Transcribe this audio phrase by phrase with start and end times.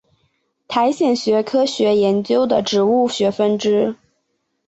[0.67, 3.95] 苔藓学科学研究的植物学分支。